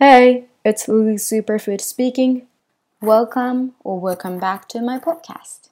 [0.00, 2.46] Hey, it's Lily Superfood speaking.
[3.02, 5.70] Welcome or welcome back to my podcast,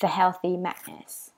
[0.00, 1.30] The Healthy Madness.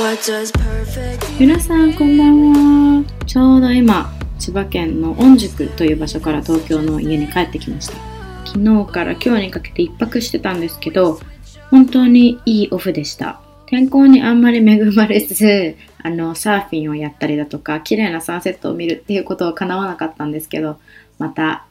[0.00, 7.94] What does perfect 皆さんこんばんはちょうど今千葉県の御宿という場所から東京の家に帰ってきました
[8.46, 11.20] 昨日から今日にかけて一泊してたんですけど
[11.70, 13.40] 本当にいいオフでした。
[13.66, 20.76] 天候にあんまり恵まれず あのサーフィンをやったりだとか綺麗なサンセットを見るっていうことは叶わなかったんですけど
[21.18, 21.64] また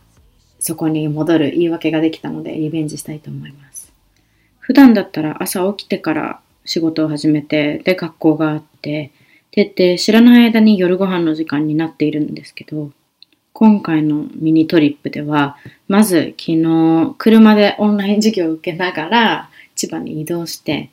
[0.60, 3.94] そこに戻る言い訳ができたのでリベンジしたいと思います。
[4.60, 9.12] 普段だったら朝起きてから仕事を始めて、で、学校があって、
[9.52, 12.92] で、で、知らない間に夜ご飯の時間になっているんですけど、
[13.52, 15.58] 今回のミニトリップでは、
[15.88, 20.92] まず昨日、車でオンライン授業を受けながら、千葉に移動して、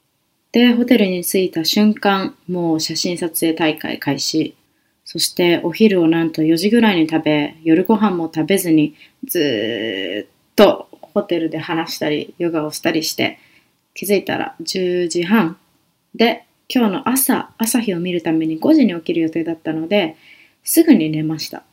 [0.52, 4.56] で、ホテルに着いた瞬間、もう写真撮影大会開始。
[5.04, 8.94] そしてお昼をなんと4時ぐらいに食べ、夜ご飯も食べずに、
[9.26, 13.38] ずっとホテルで話したり、ヨガをしたりして、
[13.94, 15.58] 気づいたら10時半
[16.14, 20.16] で今日の朝朝日を見るために5時に起きる予定だったので
[20.64, 21.64] すぐに寝ました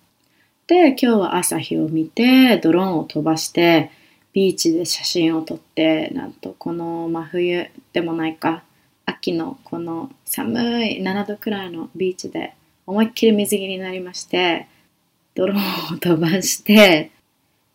[0.68, 3.92] で今日は朝日を見てドローンを飛ばして
[4.38, 8.64] ビーチで写真を撮ってなんとこの真冬でもないか
[9.06, 12.54] 秋のこの寒い7度くらいのビーチで
[12.86, 14.68] 思いっきり水着になりまして
[15.34, 17.12] ドローンを飛ばして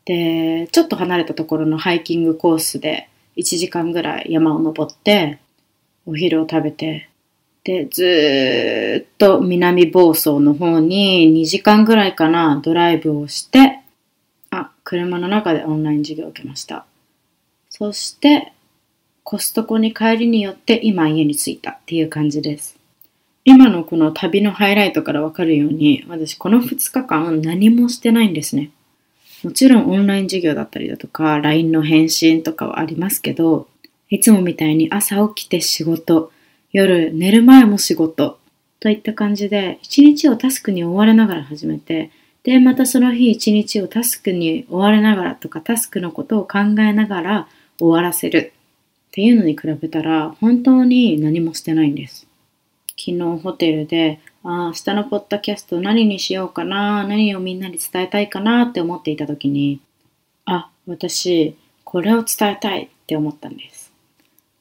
[0.05, 5.39] でちょっと離れたところのハイキングコースで1時間ぐらい山を登って、
[6.07, 7.09] お昼を食べて、
[7.65, 13.81] で、ずっと南房総の方に2時間ぐらいかな、ドライブをして、
[14.93, 16.85] 車の中でオンライン授業を受けました。
[17.71, 18.53] そして、
[19.25, 22.77] コストコに帰りによって今家に着いたっていう感じです。
[23.47, 28.71] 今のこの旅のハイライトからわかるように、私この2日間何もしてないんですね。
[29.43, 33.69] もちろんオンライン授業だったりだとか、LINE の返信とかはありますけど、
[34.11, 36.31] いつもみたいに朝起きて仕事、
[36.71, 38.39] 夜寝る前も仕事、
[38.79, 42.11] といった感じで、一日をタスクに追われながら始めて、
[42.45, 47.49] で、またその日一日をタスクに追われながらとか、タスクのことを考えながら
[47.79, 48.53] 終わらせる
[49.09, 52.27] っていうのに比べたら、本当に何もしてないんです。
[52.99, 59.81] 昨日ホテルで、ああ、明日のポッドキャスト何にしようかな、何をみんなに伝えたいかなって思っていた時に、
[60.45, 63.93] あ、私、これを伝えたいって思ったんです。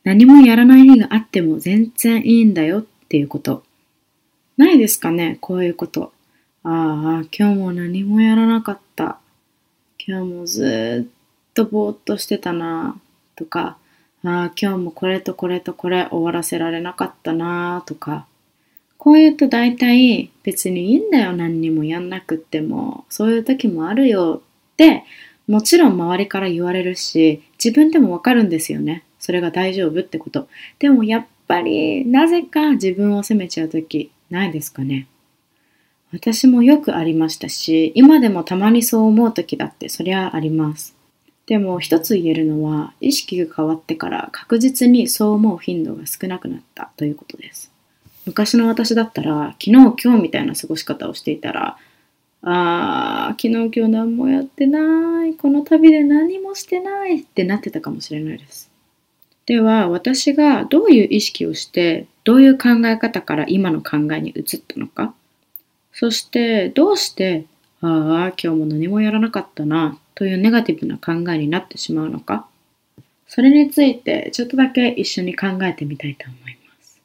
[0.03, 3.63] 何もやらない日があっても全然いいんだよっていうこと。
[4.57, 6.11] ないですかねこういうこと。
[6.63, 9.19] ああ、今日も何もやらなかった。
[9.97, 12.99] 今日もずっとぼーっとしてたな。
[13.35, 13.77] とか、
[14.23, 17.83] ああ、今日もこれとこれとこれ終わらせられなかったな。
[17.87, 18.27] とか、
[18.99, 21.33] こう言うと大体別にいいんだよ。
[21.33, 23.05] 何にもやんなくっても。
[23.09, 25.03] そういう時もあるよって
[25.47, 29.03] もちろん周りから言われるし自分でもわかるんですよね。
[29.17, 30.47] それが大丈夫ってこと。
[30.77, 35.07] でもやっぱりなぜか自分を責めちゃう時ないですかね。
[36.13, 40.95] 私もよくありましたし今でもたまにそう思う時だってそりゃあります。
[41.47, 47.71] でも一つ言えるのは意識が変わってから確実にそう思う頻度が少なくなったということです。
[48.25, 51.77] 昔の私だったら昨日今日みたいな過ごし方をしていたら
[52.43, 58.69] あー昨日今日何もやってないこの旅で何もしてないってなってたかもしれないです。
[59.45, 65.13] では私がどういう意識をしてどういう考え方から今の考えに移ったのか
[65.93, 67.45] そしてどうして
[67.81, 72.47] ああ今日も何もやらなかったなというネガティブな考えになってしまうのか。
[73.27, 77.01] それについてちょっとだけ一緒に考えてみたいと思います。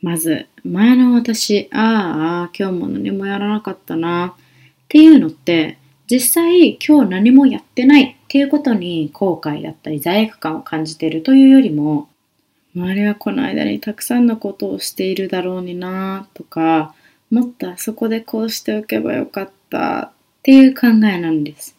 [0.00, 4.44] まず、前の私、ああ、今日も何もやらなかったなっ
[4.88, 5.76] ていうのって、
[6.10, 12.08] 実際今日何もやってないっていうことに後悔だったり罪悪感を感じているというよりも、
[12.74, 16.94] 周りはこの間にたくさんのことをしているだろうになとか、
[17.30, 20.12] もっとあそこでこうしておけばよかったっ
[20.42, 21.76] ていう考えなんです。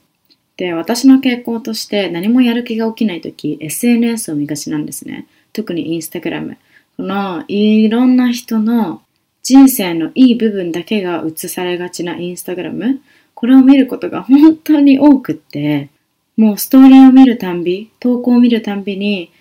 [0.58, 5.28] で、私の傾向として何もやる気が起きないとき、SNS を見がちなんですね。
[5.54, 6.58] 特にインスタグラム。
[6.98, 9.02] このいろんな人の
[9.44, 13.02] 人生のいい部分だけが映されがちなインスタグラム
[13.34, 15.90] これを見ることが本当に多くって
[16.38, 19.32] もうストーリーを見るたんび投稿を見るたんびに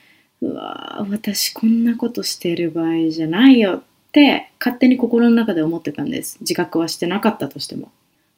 [0.40, 7.90] うわー私こんなことしてる場合じゃないよっって勝手に心の中で思ってたんです自覚はしてなかったとしても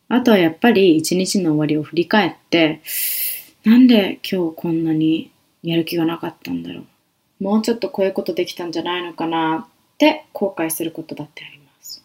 [0.08, 2.80] あとはやっぱり一日の終わりを振り返って
[3.64, 5.30] なんで今日こんなに
[5.62, 6.84] やる気がなかったんだろう
[7.42, 12.04] もうちょっとこういうことできたんじゃないのかなって後悔することだってあります。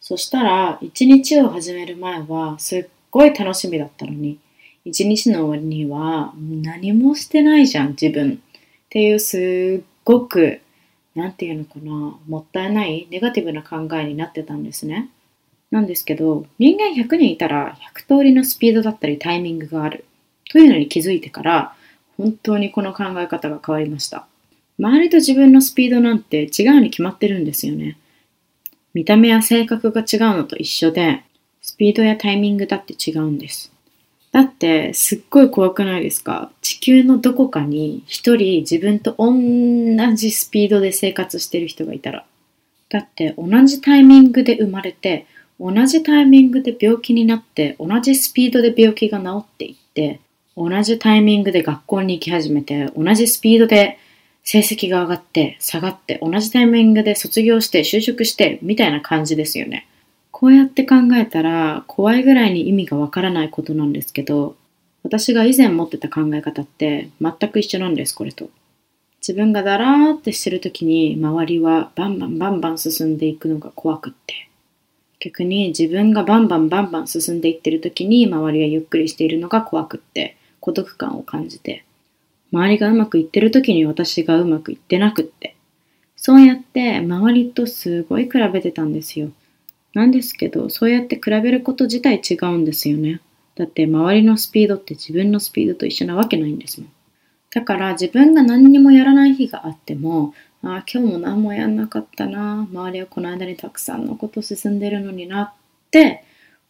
[0.00, 4.38] そしたら、一日を始める前はすっごい楽しみだったのに、
[4.84, 8.34] 一日の終わりには何もしてないじゃん、自分。
[8.34, 10.60] っていうすっごく、
[11.14, 15.10] なんていうのかな、もったいないネガティブな考えになってたんですね。
[15.70, 20.04] なんですけど、人間100人いたら100通りのスピードだったりタイミングがある。
[20.50, 21.74] というのに気づいてから、
[22.16, 24.26] 本当にこの考え方が変わりました。
[24.78, 27.96] 周りと自分のスピードなんて違うに決まってるんですよね。
[28.92, 31.24] 見た目や性格が違うのと一緒で、
[31.60, 33.73] スピードやタイミングだって違うんです。
[34.34, 36.50] だって、すっごい怖くないですか？
[36.60, 39.32] 地球のどこかに一人自分と同
[40.16, 42.26] じスピードで生活してる人がいたら。
[42.88, 45.26] だって、同じタイミングで生まれて、
[45.60, 50.18] 同じタイミングで病気になって、同じスピードで病気が治っていって、
[50.56, 53.98] 同じタイミングで学校に行き始めて、同じスピードで
[54.42, 59.86] 成績が上がって、下がって、同じタイミングで卒業して、就職して、みたいな感じですよね。
[60.44, 64.56] こうやって考えたら、怖いぐらいに意味がわからないことなんですけど、
[65.02, 68.50] 私が以前持ってた考え方って全く一緒なんです、これと。
[69.26, 74.50] 自分がだらーってしてる時に、周りはバンバンバンバン進んでいくのが怖くって。
[75.18, 81.86] 逆に自分がバンバンバンバン進んでいってる時に、周りがゆっくりしているのが怖くって、孤独感を感じて。
[82.52, 85.56] 周りがうまくいってる時に私がうまくいってなくって。
[86.16, 89.30] そうやって周りとすごい比べてたんですよ。
[89.94, 93.20] なんですけど、そうやって比べること自体違うんですよね。
[93.54, 96.90] だって周りのスピードって自分のスピードと一緒なわけないんですもん。
[97.52, 102.66] だから自分が何にもやらない日があっても、ああ、今日も何もやんなかったな。
[102.72, 105.52] 周りはこの間にたくさんのこと進んでるのになっ
[105.90, 106.24] て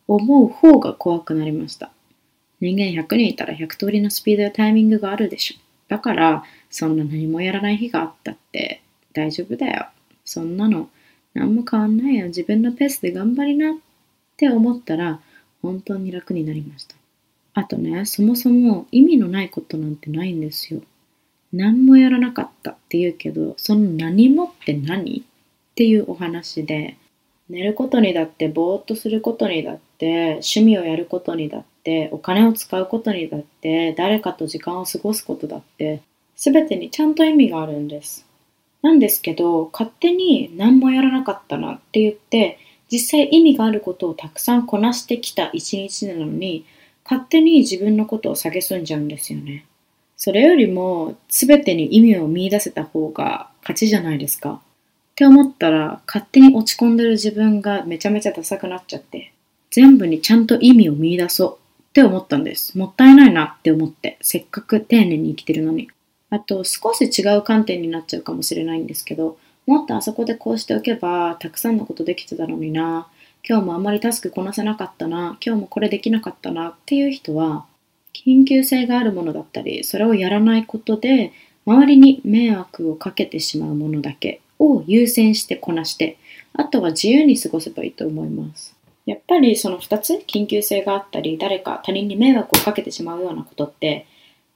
[0.06, 1.91] 思う方が怖くなりました。
[2.61, 5.56] 人間100人いたら100通りのスピードやタイミングがあるでしょ。
[5.88, 8.82] だから、そんな何もやらない日があったって
[9.12, 9.87] 大丈夫だよ。
[10.25, 10.91] そんなの
[11.34, 12.28] 何も変わんないよ。
[12.28, 13.75] 自分のペースで頑張りなっ
[14.36, 15.20] て思ったら、
[15.62, 16.96] 本当に楽になりました。
[17.54, 20.81] あとね、そもそも意味のないことなんてないんですよ。
[21.52, 25.20] 何もやらなかったって言うけど、その何もって何？
[25.20, 26.96] っていうお話で、
[27.48, 36.00] 寝ることにだって、ぼーっとすることにだって、趣味をやることにだって、お金を使うことにだって、誰かと時間を過ごすことだって、
[36.36, 38.26] すべてにちゃんと意味があるんです。
[38.84, 42.58] なんですけど、勝手に何もやらなかったなって言って、
[42.92, 46.66] 実際意味があることをたくさんこなしてきた一日なのに、
[47.02, 49.64] 勝手に自分のことを蔑んじゃうんですよね。
[50.19, 54.60] それよりも、すべてに意味を見出せた方が勝ちじゃないですか。
[54.60, 59.32] って思ったら、勝手に落ち込んでる自分がめちゃめちゃダサくなっちゃって、
[59.70, 61.58] 全部にちゃんと意味を見出そう
[61.88, 62.76] って思ったんです。
[62.76, 65.88] もったいないなって思って、せっかく丁寧に生きてるのに。
[66.34, 73.06] あと、少し違う観点になっちゃうかもしれないんですけど、もっとあそこでこうしておけば、たくさんのことできてたのにな。
[73.48, 75.38] 今日もあんまりタスクこなせなかったな。
[75.44, 77.66] 今日もこれできなかったなっていう人は、
[78.12, 81.32] 緊急性があるものだったり、それをやらないことで、
[81.66, 86.16] 周りに迷惑をかけてしまうものだけを優先してこなして、
[86.52, 88.75] あとは自由に過ごせばいいと思います。
[89.06, 94.06] やっぱりその2つ、緊急性があったり、誰か他人に迷惑をかけてしまうようなことって、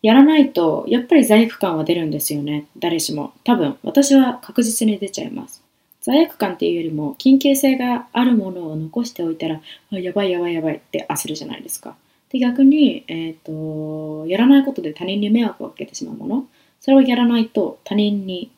[0.03, 2.67] やらないと、やっぱり罪悪感は出るんですよね。
[2.79, 3.33] 誰しも。
[3.45, 5.63] 多分、私は確実に出ちゃいます。
[6.01, 9.61] 罪悪感っていうよりも、緊急性があるものを残しておいたら、
[9.93, 11.97] あやばいやばいやばいって焦るじゃないですか。
[12.31, 16.47] で、逆に、えっ、と、やらないことで他人に迷惑をかけてしまうもの、
[16.81, 18.53] それをやらないと他人に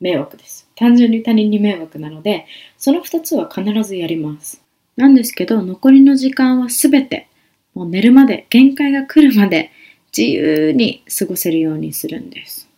[0.00, 0.68] 迷惑です。
[0.74, 2.46] 単純に他人に迷惑なので、
[2.76, 4.62] その2つは必ずやります。
[4.96, 7.28] なんですけど、残りの時間はすべて、
[7.74, 9.70] もう寝るまで、限界が来るまで、
[10.16, 12.68] 自由に過ごせるようにするんです。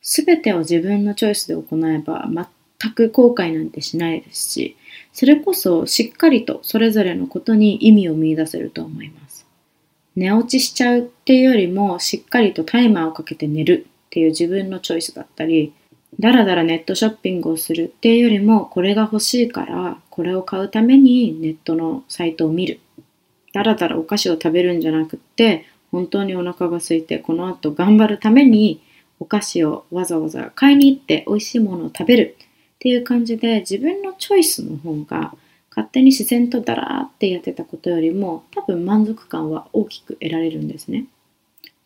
[0.00, 2.28] すべてを自分のチョイスで行えば、
[2.80, 4.76] 全く後悔なんてしないですし、
[5.12, 9.46] それこそしっかりとそれぞれのことに意味を見出せると思います。
[10.16, 15.72] 寝落ちしちゃうっていうよりも、しっかりとタイマーをかけて寝るっていう自分のチョイスだったり、
[16.18, 22.80] だらだらネットショッピングをするっていうよりも、これが欲しいから、これを買うためにネットのサイトを見る。
[23.52, 28.80] だらだらお菓子を食べるんじゃなくって、本当にお腹が空いて、この後頑張るために
[29.18, 35.34] お菓子をわざわざ買いに行って美味しいものを食べるっていう感じで、自分のチョイスの方が、
[35.68, 41.04] 勝手に自然とだらーってやってたことよりも、多分満足感は大きく得られるんですね。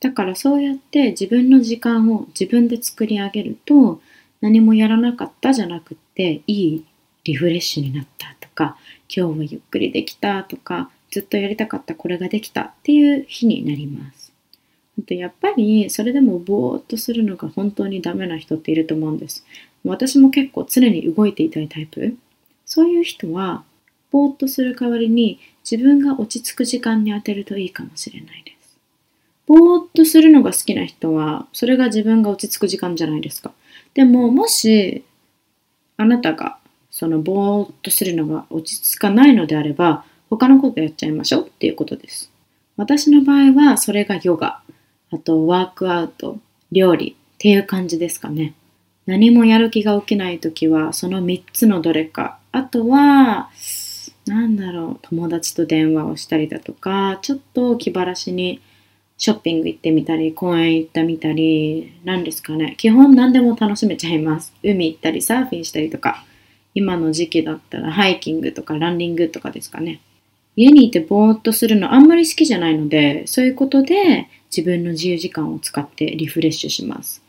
[0.00, 4.00] だからそうやって自分の時間を自分で作り上げると、
[4.40, 6.84] 何もやらなかったじゃなくって、いい
[7.25, 8.76] リフレッシュになったとか、
[9.14, 14.33] 今日はゆっくりできたとか、ずっとやりたかったこれができたっていう日になります。
[15.06, 19.44] やっぱりそれでもぼーっとするのが本当にダメな人っていると思うんです。
[19.85, 22.16] 私も結構常に動いていたいタイプ。
[22.66, 23.62] そういう人は
[24.11, 25.38] ぼーっとする代わりに
[25.71, 28.76] 自分が落ち着く時間に当てるといいかもしれないです。
[29.47, 33.52] ぼーっとするのが好きな人はそれが自分が落ち着く時間じゃないですか。
[33.94, 35.04] でももし
[35.97, 36.59] あなたが
[36.90, 42.31] そのぼーっとするのが落ち着かないのであれば他のことやっちゃいましょうっていうことです。
[42.76, 44.61] 私の場合はそれがヨガ、
[45.11, 46.38] あとワークアウト、
[46.73, 48.54] 料理っていう感じですかね。
[49.07, 52.38] 何もやる気が起きないときはその3つのどれか。
[52.52, 53.50] あとは、
[54.26, 58.61] なんだろう、友達と電話をしたりだとか、ちょっと気晴らしに
[59.19, 62.75] ショッピング行ってみたり、公園行ってみたり、何ですかね。
[62.78, 64.54] 基本何でも楽しめちゃいます。
[64.62, 66.25] 海行ったり、サーフィンしたりとか。
[66.75, 70.00] 今の時期だったらハイキングとかランニングとかですかね。
[70.56, 77.23] 家にいてぼーっとするのあんまり好きじゃないので、そういうことで自分の自由時間を使ってリフレッシュします。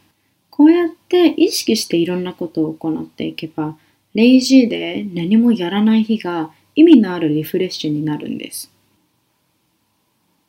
[0.49, 3.75] こうやって意識していろんなことを行っていけば、
[4.13, 8.71] レイジーで何もやらない日が意味のあるリフレッシュになるんです。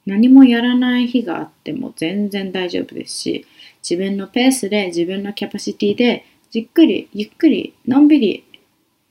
[0.05, 3.47] 何もやらない日があっても全然大丈夫ですし、
[3.89, 8.45] 自分のペースで自分のキャパシティでじっくりゆっくりのんびり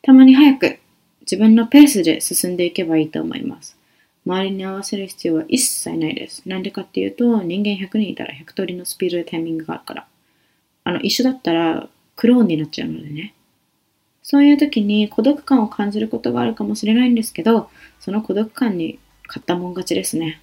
[0.02, 0.80] たまに早く
[1.26, 3.78] 自分のペースで進んでいけばいいと思います。
[4.26, 6.42] 周りに合わせる必要は一切ないです。
[6.48, 10.08] なんでかっていうと、人間100人いたら100通りのスピードでタイミングがあるから。
[10.84, 13.34] あの、一緒だったらクローンになっちゃうのでね。
[14.24, 20.42] そういう時に孤独感を感じることがあるかもしれないんですけど、その孤独感に勝ったもん勝ちですね。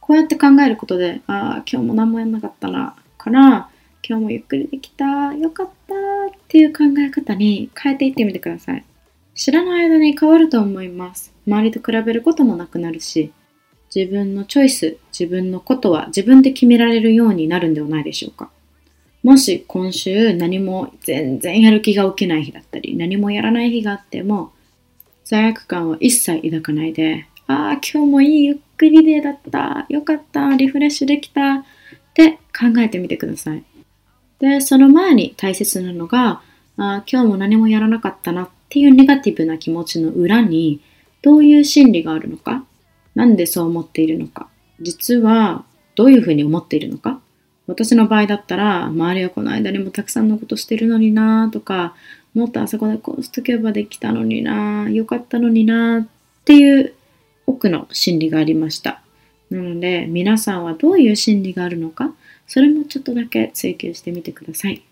[0.00, 3.68] こうやって考えることで、ああ、今日も何もやんなかったな、から、
[4.02, 8.84] 今日もゆっくりできた、よかったっていう考え方に変えていってみてください。
[9.42, 11.34] 知らない間に変わると思います。
[11.48, 13.32] 周りと比べることもなくなるし、
[13.92, 18.50] 自分のチョイス、自分のことは自分で決められるようになるんではないでしょうか。
[19.24, 24.52] もし今週何も全然やる気が起きない日だったり、何もやらない日があっても、
[25.24, 31.64] 罪悪感は一切抱かないで、ああ、今日もいいゆっくりデーだった、よかった、リフレッシュできたっ
[32.14, 33.64] て考えてみてください。
[34.38, 36.42] で、その前に大切なのが、
[36.76, 40.80] あ今日も何もやらなかったなっっていうネガティブな気持ちの裏に
[41.20, 42.64] どういう心理があるのか
[43.14, 44.48] なんでそう思っているのか
[44.80, 47.20] 実はどういうふうに思っているのか
[47.66, 51.94] 私の場合だったら周りはこの間にもたくさんのことしてるのになとか
[52.32, 56.06] もっとあそこでこうしとけばできたのになよかったのになっ
[56.46, 56.94] ていう
[57.46, 59.02] 奥の心理がありました
[59.50, 62.14] なので皆さんはどういう心理があるのか
[62.46, 64.82] それもちょっとだけ追求してみてください。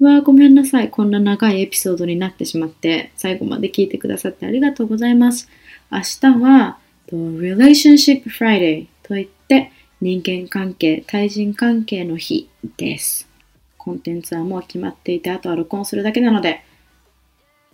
[0.00, 0.90] わーごめんなさい。
[0.90, 5.48] こんな長いエピソードになってしまって、最後まで聞いてくださってありがとうございます。
[5.90, 6.78] 明日は、
[7.10, 13.28] Relationship Friday といって、人間関係、対人関係の日です。
[13.76, 16.62] コンテンツはもう決まっていて、あとは録音するだけなので、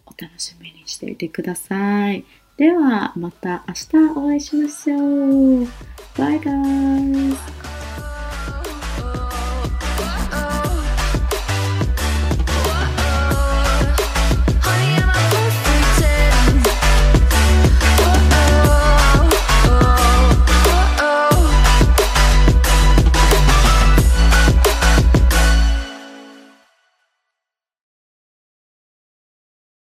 [0.07, 2.25] お楽しみにしていてください。
[2.57, 5.66] では、また明日お会いしましょう。
[6.16, 7.74] バイガーイ